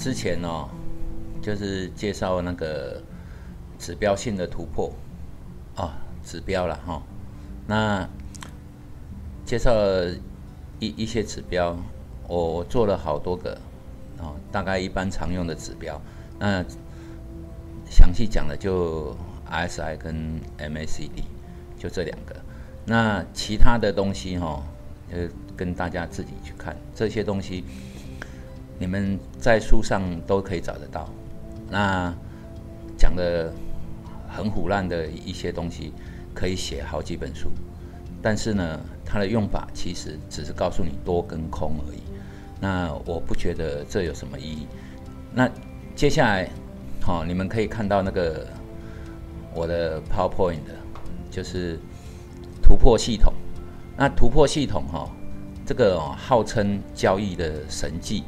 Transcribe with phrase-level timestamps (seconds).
[0.00, 0.66] 之前哦，
[1.42, 3.02] 就是介绍那个
[3.78, 4.90] 指标性的突破
[5.76, 5.92] 啊，
[6.24, 7.02] 指标了哈。
[7.66, 8.08] 那
[9.44, 9.70] 介绍
[10.78, 11.76] 一一些指标，
[12.26, 13.60] 我做了好多个
[14.20, 16.00] 哦，大概一般常用的指标。
[16.38, 16.64] 那
[17.90, 19.14] 详细讲的就
[19.50, 21.24] RSI 跟 MACD，
[21.78, 22.34] 就这两个。
[22.86, 24.62] 那其他的东西哈，
[25.12, 27.64] 呃，跟大家自己去看这些东西，
[28.80, 31.06] 你们在书上都可以找得到。
[31.68, 32.10] 那
[32.96, 33.52] 讲的
[34.26, 35.92] 很虎烂的一些东西，
[36.34, 37.50] 可以写好几本书。
[38.22, 42.00] 但是呢，它的用法其实只是告诉你多跟空而已。
[42.58, 44.66] 那我不觉得这有什么意义。
[45.34, 45.46] 那
[45.94, 46.48] 接下来，
[47.02, 48.46] 好，你们可以看到那个
[49.54, 50.60] 我的 PowerPoint，
[51.30, 51.78] 就是
[52.62, 53.30] 突破系统。
[53.94, 55.10] 那突破系统哈，
[55.66, 58.24] 这个哦号称交易的神迹。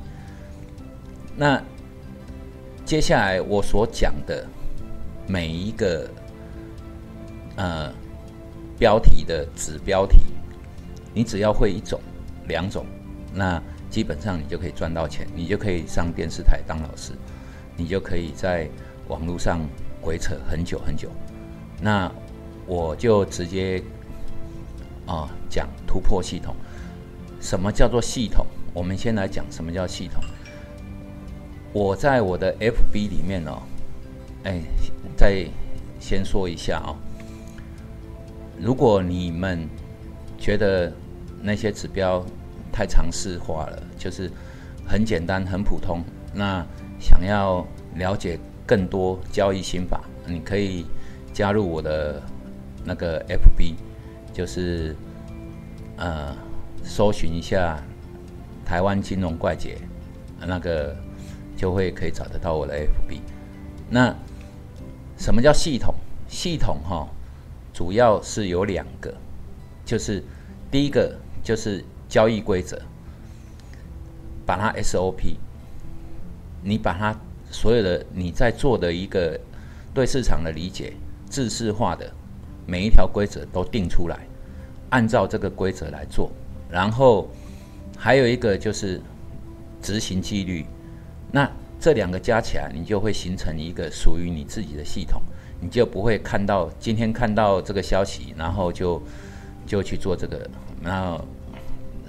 [1.36, 1.62] 那
[2.84, 4.46] 接下来我所讲的
[5.26, 6.10] 每一个
[7.56, 7.92] 呃
[8.78, 10.18] 标题的子标题，
[11.14, 12.00] 你只要会一种、
[12.48, 12.84] 两种，
[13.32, 17.12] 那基本上你就可以赚到钱，你就可以上电视台当老师。
[17.74, 18.68] 你就可以在
[19.08, 19.58] 网络上
[19.98, 21.08] 鬼扯很久很久。
[21.80, 22.12] 那
[22.66, 23.82] 我就直接
[25.06, 26.54] 啊讲突破系统。
[27.40, 28.46] 什么叫做系统？
[28.74, 30.22] 我们先来讲什么叫系统。
[31.72, 33.62] 我在我的 FB 里面哦，
[34.44, 34.60] 哎，
[35.16, 35.46] 再
[35.98, 36.94] 先说一下啊。
[38.60, 39.68] 如果你们
[40.38, 40.92] 觉得
[41.40, 42.24] 那些指标
[42.70, 44.30] 太常识化了，就是
[44.86, 46.02] 很简单、很普通，
[46.34, 46.64] 那
[47.00, 50.84] 想要了解更多交易心法，你可以
[51.32, 52.22] 加入我的
[52.84, 53.74] 那个 FB，
[54.32, 54.94] 就是
[55.96, 56.36] 呃，
[56.84, 57.82] 搜寻一下
[58.64, 59.78] 台湾金融怪杰，
[60.46, 60.94] 那个
[61.62, 63.20] 就会可以找得到我的 FB。
[63.88, 64.12] 那
[65.16, 65.94] 什么叫系统？
[66.26, 67.06] 系统哈，
[67.72, 69.14] 主要是有两个，
[69.84, 70.20] 就是
[70.72, 72.82] 第一个就是交易规则，
[74.44, 75.36] 把它 SOP。
[76.64, 77.16] 你把它
[77.48, 79.38] 所有的你在做的一个
[79.94, 80.94] 对市场的理解，
[81.30, 82.12] 制式化的
[82.66, 84.26] 每一条规则都定出来，
[84.90, 86.28] 按照这个规则来做。
[86.68, 87.28] 然后
[87.96, 89.00] 还有一个就是
[89.80, 90.66] 执行纪律。
[91.32, 91.50] 那
[91.80, 95.20] 这两个加起来，你就会形成一个属于你自己的系统，
[95.60, 99.02] 你就不会看到今天看到这个消息，然后就
[99.66, 100.48] 就去做这个，
[100.80, 101.20] 然后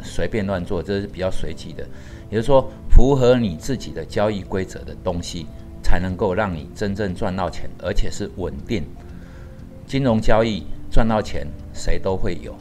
[0.04, 1.84] 随便乱做，这是比较随机的。
[2.30, 5.46] 也就是说，符合你自己的交易规则的东西，
[5.82, 8.84] 才能够让你真正赚到钱，而且是稳定。
[9.86, 12.56] 金融交易赚到钱，谁都会有。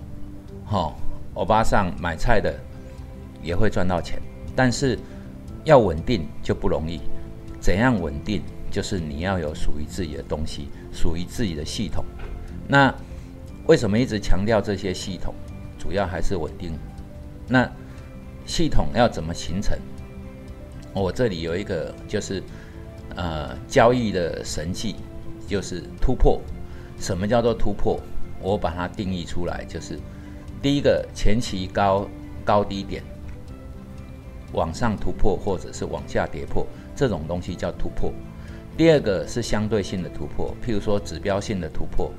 [0.65, 0.97] 好，
[1.35, 2.55] 欧巴上买菜的
[3.43, 4.21] 也会赚到钱，
[4.55, 4.99] 但是
[5.65, 7.01] 要稳定就不容易。
[7.61, 8.43] 怎样稳定？
[8.71, 12.05] 就是你要有属于自己的东西，属于自己的系统。
[12.67, 12.95] 那
[13.67, 15.35] 为什么一直强调这些系统？
[15.79, 16.73] 主要还是稳定。
[17.49, 17.71] 那。
[18.45, 19.79] 系统要怎么形成？
[20.93, 22.43] 我这里有一个，就是
[23.15, 24.97] 呃交易的神器，
[25.47, 26.43] 就是突破。
[26.99, 28.01] 什么叫做突破？
[28.41, 29.97] 我把它定义出来，就是
[30.61, 32.09] 第一个前期高
[32.45, 33.01] 高低点
[34.53, 38.13] 往上突破，或者是往下跌破，这种东西叫突破。
[38.77, 42.11] 第二个是相对性的突破，譬如说指标性的突破，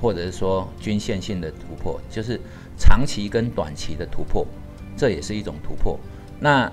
[0.00, 2.40] 或者是说均线性的突破，就是
[2.76, 4.46] 长期跟短期的突破。
[4.96, 5.98] 这也是一种突破。
[6.38, 6.70] 那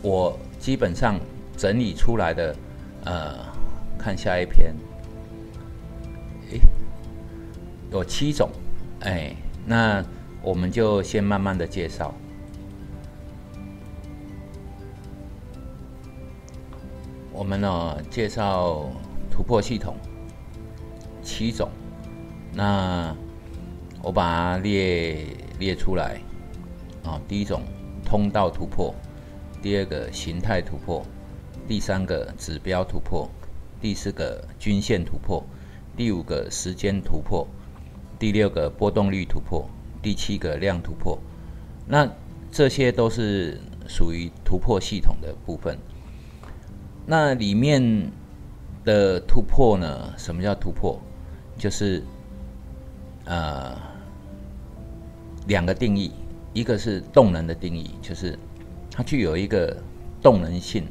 [0.00, 1.18] 我基本上
[1.56, 2.56] 整理出来的，
[3.04, 3.36] 呃，
[3.98, 4.74] 看下一篇，
[6.50, 6.60] 诶，
[7.90, 8.48] 有七种，
[9.00, 9.34] 哎，
[9.66, 10.02] 那
[10.40, 12.14] 我们就先慢慢的介绍。
[17.38, 18.90] 我们呢介绍
[19.30, 19.94] 突破系统
[21.22, 21.70] 七种，
[22.52, 23.14] 那
[24.02, 25.24] 我把它列
[25.60, 26.20] 列出来。
[27.04, 27.62] 啊，第一种
[28.04, 28.92] 通道突破，
[29.62, 31.06] 第二个形态突破，
[31.68, 33.30] 第三个指标突破，
[33.80, 35.40] 第四个均线突破，
[35.96, 37.46] 第五个时间突破，
[38.18, 39.64] 第六个波动率突破，
[40.02, 41.16] 第七个量突破。
[41.86, 42.10] 那
[42.50, 45.78] 这些都是属于突破系统的部分。
[47.10, 48.12] 那里面
[48.84, 50.12] 的突破呢？
[50.18, 51.00] 什么叫突破？
[51.56, 52.02] 就是
[53.24, 53.74] 呃
[55.46, 56.12] 两个定义。
[56.52, 58.36] 一个是动能的定义，就是
[58.90, 59.76] 它具有一个
[60.20, 60.84] 动能性，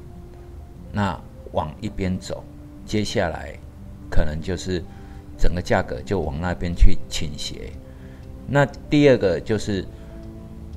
[0.93, 1.19] 那
[1.51, 2.43] 往一边走，
[2.85, 3.53] 接下来
[4.09, 4.81] 可能就是
[5.37, 7.71] 整个价格就往那边去倾斜。
[8.47, 9.85] 那第二个就是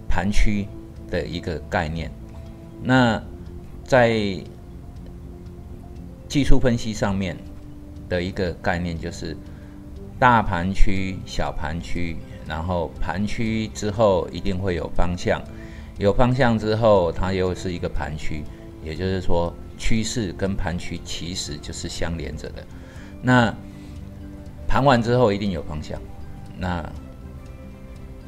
[0.09, 0.67] 盘区
[1.09, 2.11] 的一个概念。
[2.83, 3.23] 那
[3.85, 4.43] 在
[6.31, 7.37] 技术分析上面
[8.09, 9.37] 的一个概念，就是
[10.17, 12.17] 大盘区、小盘区，
[12.47, 15.43] 然后盘区之后一定会有方向，
[15.99, 18.45] 有方向之后它又是一个盘区，
[18.85, 22.65] 也就是说趋势跟盘区其实就是相连着的。
[23.21, 23.53] 那
[24.69, 26.01] 盘完之后一定有方向，
[26.57, 26.89] 那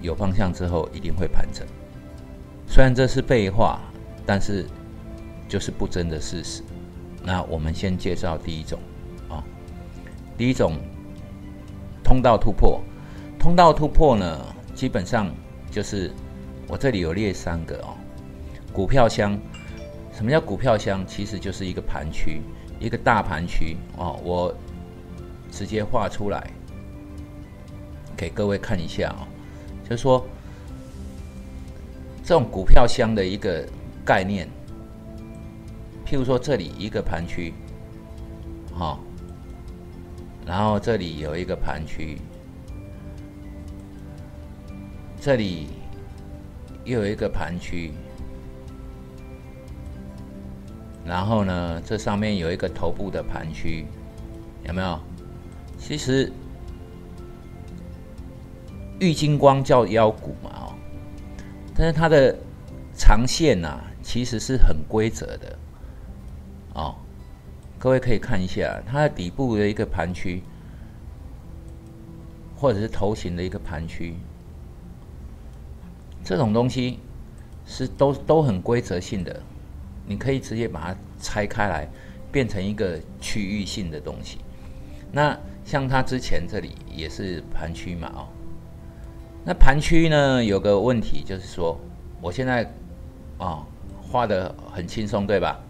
[0.00, 1.64] 有方向之后一定会盘整。
[2.66, 3.78] 虽然这是废话，
[4.26, 4.66] 但是
[5.48, 6.64] 就是不争的事实。
[7.24, 8.78] 那我们先介绍第一种
[9.28, 9.42] 啊，
[10.36, 10.76] 第一种
[12.02, 12.80] 通道突破。
[13.38, 15.32] 通道突破呢，基本上
[15.70, 16.12] 就是
[16.68, 17.94] 我这里有列三个哦，
[18.72, 19.38] 股票箱。
[20.12, 21.06] 什么叫股票箱？
[21.06, 22.42] 其实就是一个盘区，
[22.78, 24.20] 一个大盘区哦。
[24.22, 24.54] 我
[25.50, 26.50] 直接画出来
[28.16, 29.26] 给各位看一下啊，
[29.88, 30.26] 就是说
[32.22, 33.64] 这种股票箱的一个
[34.04, 34.48] 概念。
[36.12, 37.54] 譬如说，这里一个盘区，
[38.70, 39.00] 好，
[40.44, 42.18] 然后这里有一个盘区，
[45.18, 45.68] 这里
[46.84, 47.92] 又有一个盘区，
[51.02, 53.86] 然后呢，这上面有一个头部的盘区，
[54.66, 55.00] 有没有？
[55.78, 56.30] 其实
[59.00, 60.74] 玉金光叫腰股嘛，哦，
[61.74, 62.36] 但是它的
[62.94, 65.58] 长线呐，其实是很规则的。
[66.74, 66.94] 哦，
[67.78, 70.42] 各位可以看一下它的底部的一个盘区，
[72.56, 74.14] 或者是头型的一个盘区，
[76.24, 76.98] 这种东西
[77.66, 79.42] 是都都很规则性的，
[80.06, 81.88] 你可以直接把它拆开来，
[82.30, 84.38] 变成一个区域性的东西。
[85.12, 88.26] 那像它之前这里也是盘区嘛，哦，
[89.44, 91.78] 那盘区呢有个问题就是说，
[92.20, 92.64] 我现在
[93.36, 93.66] 啊
[94.00, 95.61] 画的很轻松，对吧？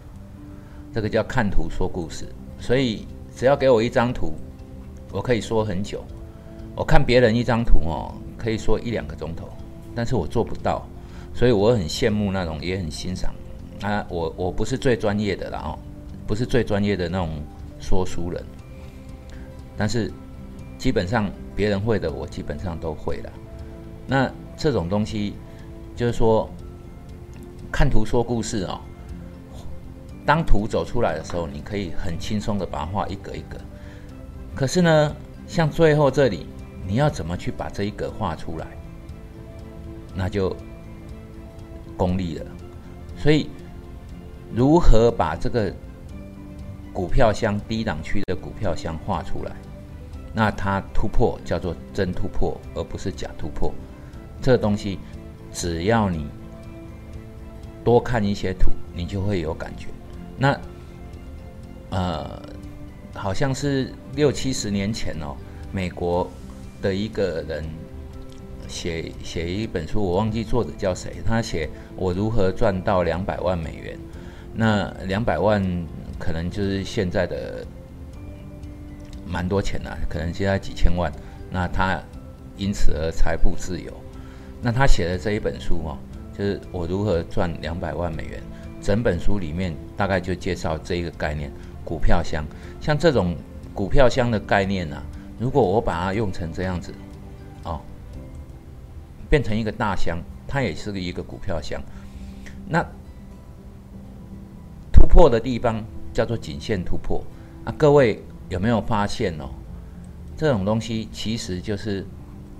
[0.93, 2.27] 这个叫看图说故事，
[2.59, 4.33] 所以只要给我一张图，
[5.11, 6.03] 我可以说很久。
[6.75, 9.49] 我看别人一张图哦，可以说一两个钟头，
[9.95, 10.87] 但是我做不到，
[11.33, 13.33] 所以我很羡慕那种，也很欣赏。
[13.81, 15.79] 啊，我我不是最专业的啦哦，
[16.27, 17.41] 不是最专业的那种
[17.79, 18.43] 说书人，
[19.75, 20.11] 但是
[20.77, 23.33] 基本上别人会的，我基本上都会了。
[24.05, 25.33] 那这种东西
[25.95, 26.47] 就是说
[27.71, 28.79] 看图说故事哦。
[30.25, 33.57] 当图走出来的时候，你可以很轻松的把它画一格一格。
[34.55, 35.15] 可是呢，
[35.47, 36.47] 像最后这里，
[36.87, 38.67] 你要怎么去把这一格画出来，
[40.15, 40.55] 那就
[41.97, 42.45] 功力了。
[43.17, 43.49] 所以，
[44.53, 45.73] 如何把这个
[46.93, 49.51] 股票箱低档区的股票箱画出来，
[50.33, 53.73] 那它突破叫做真突破，而不是假突破。
[54.41, 54.99] 这东西，
[55.51, 56.27] 只要你
[57.83, 59.87] 多看一些图，你就会有感觉。
[60.37, 60.59] 那，
[61.89, 62.41] 呃，
[63.13, 65.35] 好像是六七十年前哦，
[65.71, 66.29] 美国
[66.81, 67.63] 的一个人
[68.67, 71.17] 写写一本书，我忘记作者叫谁。
[71.25, 73.97] 他写我如何赚到两百万美元。
[74.55, 75.63] 那两百万
[76.19, 77.65] 可能就是现在的
[79.25, 81.11] 蛮多钱了，可能现在几千万。
[81.51, 81.99] 那他
[82.57, 83.91] 因此而财富自由。
[84.61, 85.97] 那他写的这一本书哦，
[86.37, 88.41] 就是我如何赚两百万美元。
[88.83, 91.49] 整本书里面大概就介绍这一个概念，
[91.85, 92.45] 股票箱。
[92.81, 93.33] 像这种
[93.73, 95.01] 股票箱的概念呢，
[95.39, 96.93] 如果我把它用成这样子，
[97.63, 97.79] 哦，
[99.29, 101.81] 变成一个大箱，它也是一个股票箱。
[102.67, 102.85] 那
[104.91, 107.23] 突破的地方叫做颈线突破
[107.63, 109.49] 啊，各位有没有发现哦？
[110.35, 112.05] 这种东西其实就是，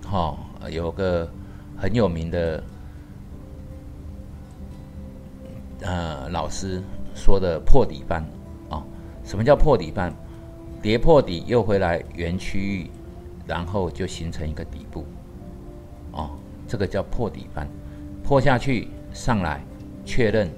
[0.07, 0.37] 哈，
[0.71, 1.29] 有个
[1.77, 2.63] 很有名的。
[5.83, 6.81] 呃，老师
[7.13, 8.23] 说的破底翻
[8.69, 8.83] 啊，
[9.23, 10.13] 什么叫破底翻？
[10.81, 12.89] 跌破底又回来原区域，
[13.45, 15.05] 然后就形成一个底部，
[16.11, 16.31] 哦，
[16.67, 17.67] 这个叫破底翻。
[18.23, 19.61] 破下去上来
[20.05, 20.49] 确认，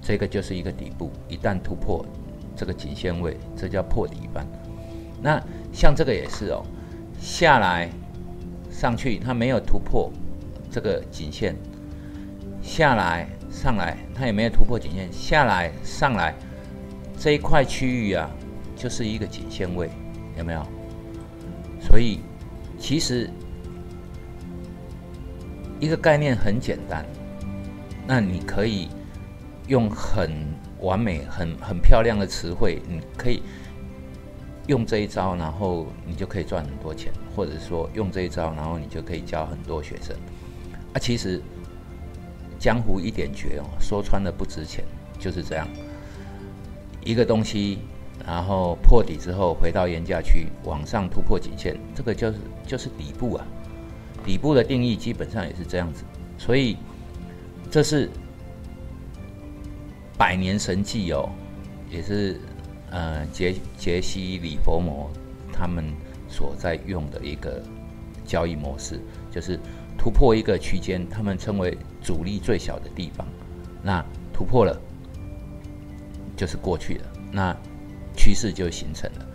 [0.00, 1.10] 这个就是一个底部。
[1.28, 2.04] 一旦突破
[2.56, 4.46] 这个颈线位，这叫破底翻。
[5.22, 5.40] 那
[5.72, 6.64] 像这个也是哦，
[7.20, 7.88] 下来
[8.70, 10.10] 上去它没有突破
[10.68, 11.56] 这个颈线，
[12.60, 13.28] 下来。
[13.54, 16.34] 上来，它也没有突破颈线，下来上来
[17.16, 18.28] 这一块区域啊，
[18.76, 19.88] 就是一个颈线位，
[20.36, 20.66] 有没有？
[21.80, 22.18] 所以
[22.78, 23.30] 其实
[25.78, 27.06] 一个概念很简单，
[28.06, 28.88] 那你可以
[29.68, 30.30] 用很
[30.80, 33.40] 完美、很很漂亮的词汇，你可以
[34.66, 40.14] 用这一招，然后你就可以赚很多钱，或者说用这一招，然后你就可以教很多学生。
[40.92, 41.40] 啊，其实。
[42.64, 44.82] 江湖一点绝哦，说穿了不值钱，
[45.18, 45.68] 就是这样。
[47.04, 47.80] 一个东西，
[48.24, 53.46] 然后破底之后回到原价区，往上突破颈线，这个就是就是底部啊。
[54.24, 56.04] 底部的定义基本上也是这样子，
[56.38, 56.78] 所以
[57.70, 58.08] 这是
[60.16, 61.28] 百年神迹哦，
[61.90, 62.40] 也是
[62.90, 65.10] 呃杰杰西·里佛摩
[65.52, 65.84] 他们
[66.30, 67.62] 所在用的一个
[68.24, 68.98] 交易模式，
[69.30, 69.60] 就是
[70.04, 73.26] 突破一个区间，他们称为阻力最小的地方，
[73.82, 74.78] 那突破了
[76.36, 77.56] 就是过去了，那
[78.14, 79.26] 趋势就形成了。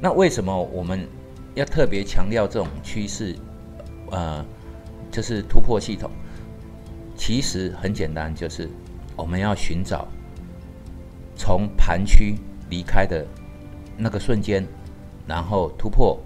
[0.00, 1.06] 那为什么我们
[1.54, 3.36] 要特别强调这种趋势？
[4.10, 4.44] 呃，
[5.12, 6.10] 就是突破系统，
[7.16, 8.68] 其实很简单，就是
[9.14, 10.08] 我们要寻找
[11.36, 12.34] 从盘区
[12.68, 13.24] 离开的
[13.96, 14.66] 那个瞬间，
[15.24, 16.18] 然后突破，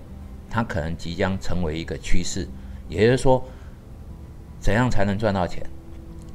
[0.48, 2.48] 它可能即将成为一个趋势。
[2.88, 3.44] 也就是说，
[4.60, 5.64] 怎样才能赚到钱？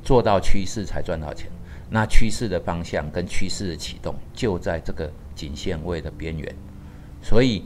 [0.03, 1.49] 做到趋势才赚到钱。
[1.89, 6.55] 那趋势的方向跟趋势的启动就在这个颈线位的边缘，
[7.21, 7.63] 所以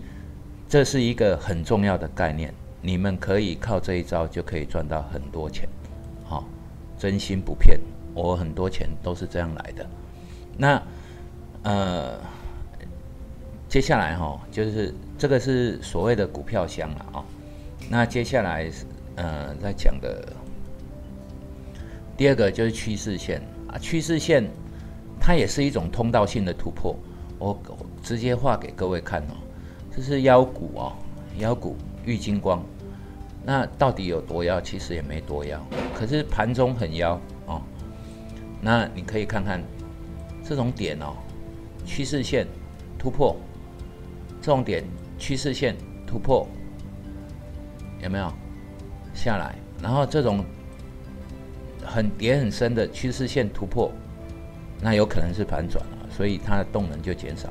[0.67, 2.53] 这是一个很重要的概念。
[2.81, 5.67] 你们可以靠这一招就可以赚到很多钱，
[6.25, 6.45] 好，
[6.97, 7.79] 真心不骗，
[8.13, 9.85] 我很多钱都是这样来的。
[10.57, 10.81] 那
[11.63, 12.19] 呃，
[13.67, 17.25] 接下来哈，就是这个是所谓的股票箱了啊。
[17.89, 18.69] 那接下来
[19.15, 20.33] 呃，在讲的
[22.19, 24.45] 第二个就是趋势线啊，趋势线
[25.21, 26.93] 它也是一种通道性的突破。
[27.37, 27.57] 我
[28.03, 29.39] 直接画给各位看哦，
[29.95, 30.91] 这是腰股哦，
[31.37, 31.77] 腰股。
[32.05, 32.61] 玉金光，
[33.45, 34.59] 那到底有多妖？
[34.59, 35.63] 其实也没多妖，
[35.95, 37.61] 可是盘中很妖哦。
[38.59, 39.63] 那你可以看看
[40.43, 41.15] 这种点哦，
[41.85, 42.45] 趋势线
[42.97, 43.37] 突破，
[44.41, 44.83] 这种点
[45.17, 45.73] 趋势线
[46.05, 46.45] 突破，
[48.01, 48.29] 有没有
[49.13, 49.55] 下来？
[49.81, 50.43] 然后这种
[51.85, 53.91] 很点很深的趋势线突破，
[54.81, 57.49] 那有可能是反转了，所以它的动能就减少。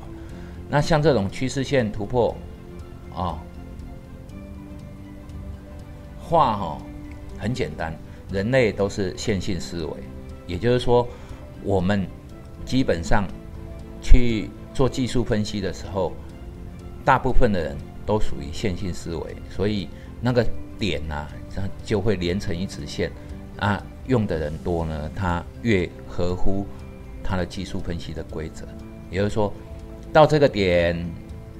[0.69, 2.35] 那像这种趋势线突破
[3.15, 3.41] 啊。
[6.21, 6.77] 话哈
[7.39, 7.91] 很简单，
[8.31, 9.93] 人类都是线性思维，
[10.45, 11.07] 也就是说，
[11.63, 12.05] 我们
[12.63, 13.27] 基本上
[13.99, 16.13] 去做技术分析的时候，
[17.03, 19.89] 大部分的人都属于线性思维，所以
[20.21, 20.45] 那个
[20.77, 23.11] 点呐，它就会连成一直线
[23.57, 23.83] 啊。
[24.09, 26.65] 用的人多呢，它越合乎
[27.23, 28.65] 它的技术分析的规则，
[29.09, 29.53] 也就是说，
[30.11, 31.09] 到这个点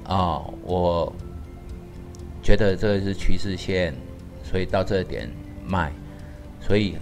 [0.04, 1.14] 啊，我
[2.44, 3.94] 觉得这是趋势线。
[4.42, 5.30] 所以到这点
[5.64, 5.94] 卖，
[6.60, 6.96] 所以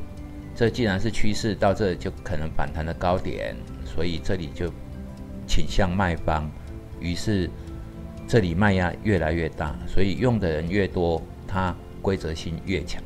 [0.53, 4.69] 这既然是趋势，到这就可能反弹的高点，所以这里就
[5.47, 6.51] 倾向卖方，
[6.99, 7.49] 于是
[8.27, 13.01] 这里卖压越来越大，所以用的人越多，它规则性越强。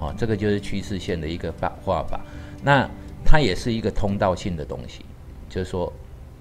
[0.00, 2.20] 哦，这个就是趋势线的一个画画法。
[2.62, 2.86] 那
[3.24, 5.04] 它也是一个通道性的东西，
[5.48, 5.90] 就是说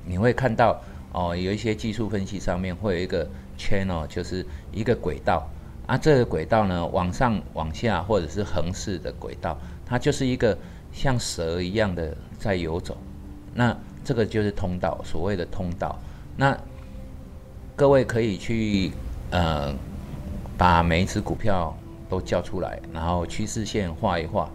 [0.06, 0.82] 你会看到
[1.14, 3.26] 哦，有一些技术分析上面会有一个
[3.58, 5.48] channel，就是一个轨道。
[5.86, 10.58] 啊，这个轨道呢，往上、往下，或者是横式的轨道，它就是一个
[10.92, 12.98] 像蛇一样的在游走。
[13.54, 13.74] 那
[14.04, 15.98] 这个就是通道，所谓的通道。
[16.36, 16.58] 那
[17.76, 18.92] 各位可以去
[19.32, 19.74] 呃，
[20.58, 21.74] 把每一只股票
[22.10, 24.50] 都叫出来，然后趋势线画一画，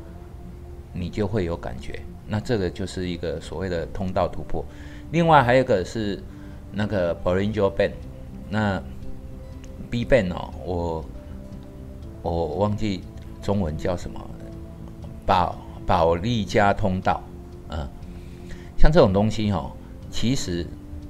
[0.93, 2.01] 你就会有感觉。
[2.27, 4.65] 那这个就是一个所谓的通道突破。
[5.11, 6.23] 另外还有一个是
[6.73, 7.93] 那个 Bollinger Band，
[8.49, 8.83] 那
[9.91, 11.05] B Band 哦，我。
[12.25, 13.03] 我忘记
[13.43, 14.21] 中文叫什么，
[15.27, 17.21] 保保利加通道，
[17.69, 17.89] 嗯，
[18.79, 19.73] 像这种东西哦，
[20.09, 20.65] 其实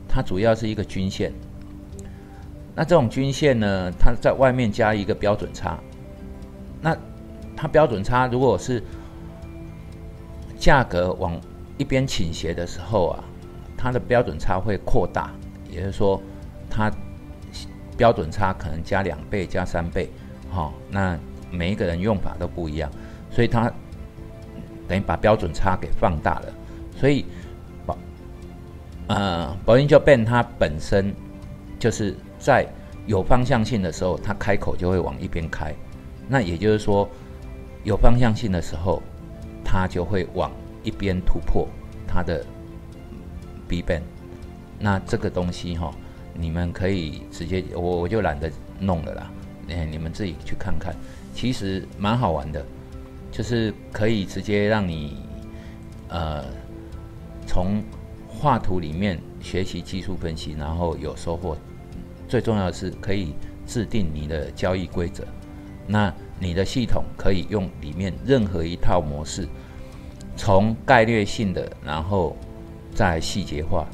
[0.09, 1.31] 它主要是一个均线。
[2.75, 5.79] 那这种均线呢，它在外面加一个标准差，
[6.81, 6.97] 那
[7.55, 8.83] 它标准差如果是
[10.63, 11.37] 价格往
[11.77, 13.25] 一边倾斜的时候啊，
[13.77, 15.33] 它的标准差会扩大，
[15.69, 16.23] 也就是说，
[16.71, 16.89] 它
[17.97, 20.09] 标准差可能加两倍、加三倍。
[20.49, 21.19] 好，那
[21.51, 22.89] 每一个人用法都不一样，
[23.29, 23.69] 所以它
[24.87, 26.53] 等于把标准差给放大了。
[26.97, 27.25] 所以
[27.85, 27.99] 保
[29.09, 31.13] 呃保音就变它本身
[31.77, 32.65] 就是在
[33.09, 35.75] 有方向性的时候，它开口就会往一边开。
[36.29, 37.09] 那也就是说，
[37.83, 39.03] 有方向性的时候，
[39.73, 40.53] 它就会往
[40.83, 41.67] 一边突破
[42.07, 42.45] 它的
[43.67, 44.03] B band，。
[44.79, 45.91] 那这个东西哈，
[46.35, 49.31] 你们可以直接我我就懒得弄了啦。
[49.71, 50.95] 哎，你们自己去看看，
[51.33, 52.63] 其实蛮好玩的，
[53.31, 55.17] 就是可以直接让你
[56.09, 56.45] 呃
[57.47, 57.83] 从
[58.29, 61.57] 画图里面学习技术分析，然后有收获。
[62.29, 63.35] 最重要的是可以
[63.67, 65.25] 制定你的交易规则，
[65.87, 69.47] 那你的系统可以用里面任何一套模式，
[70.45, 72.37] 从概略性的，然后
[72.93, 73.87] 再细节化，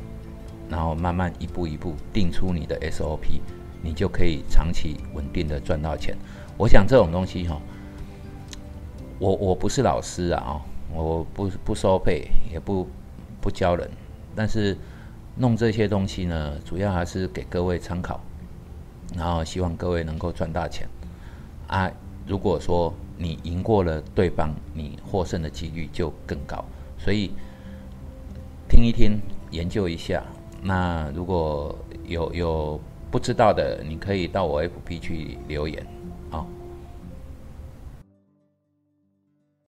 [0.70, 3.38] 然后慢慢一步一步定出你的 SOP，
[3.82, 6.16] 你就可以长期稳定的赚到钱。
[6.56, 7.60] 我想这种东西哈，
[9.18, 10.58] 我我不是老师啊，
[10.90, 12.88] 我不不收费，也不
[13.42, 13.86] 不教人，
[14.34, 14.74] 但是
[15.36, 18.18] 弄这些东西呢，主要还是给各位参考，
[19.14, 20.88] 然后希望各位能够赚大钱
[21.66, 21.90] 啊。
[22.26, 26.64] 如果说你赢过了对方，你获胜的几率就更高。
[26.96, 27.32] 所以
[28.68, 29.18] 听一听，
[29.50, 30.22] 研究一下。
[30.62, 35.84] 那如果有有不知道的，你可以到我 FB 去留言。